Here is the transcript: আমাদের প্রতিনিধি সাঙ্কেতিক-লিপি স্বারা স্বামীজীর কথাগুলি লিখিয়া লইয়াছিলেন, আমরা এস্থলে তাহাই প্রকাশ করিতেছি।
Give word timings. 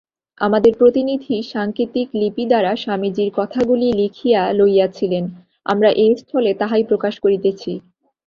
আমাদের 0.41 0.73
প্রতিনিধি 0.77 1.35
সাঙ্কেতিক-লিপি 1.51 2.43
স্বারা 2.47 2.71
স্বামীজীর 2.75 3.29
কথাগুলি 3.35 3.87
লিখিয়া 3.93 4.41
লইয়াছিলেন, 4.59 5.23
আমরা 5.65 5.89
এস্থলে 6.05 6.51
তাহাই 6.61 6.83
প্রকাশ 6.83 7.13
করিতেছি। 7.19 7.71